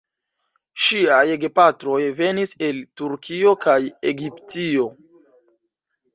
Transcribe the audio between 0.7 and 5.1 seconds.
Ŝiaj gepatroj venis el Turkio kaj Egiptio.